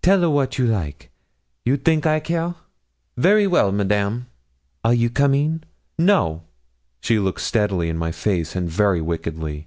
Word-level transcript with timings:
Tell 0.00 0.22
a 0.22 0.30
wat 0.30 0.58
you 0.58 0.66
like 0.68 1.10
you 1.64 1.76
think 1.76 2.06
I 2.06 2.20
care?' 2.20 2.54
'Very 3.16 3.48
well, 3.48 3.72
Madame.' 3.72 4.28
'Are 4.84 4.92
a 4.92 4.94
you 4.94 5.10
coming?' 5.10 5.64
'No.' 5.98 6.42
She 7.00 7.18
looked 7.18 7.40
steadily 7.40 7.88
in 7.88 7.98
my 7.98 8.12
face 8.12 8.54
and 8.54 8.70
very 8.70 9.00
wickedly. 9.00 9.66